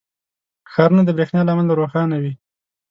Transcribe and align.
•ښارونه 0.71 1.03
د 1.05 1.09
برېښنا 1.17 1.41
له 1.45 1.51
امله 1.53 1.73
روښانه 1.79 2.15
وي. 2.21 2.33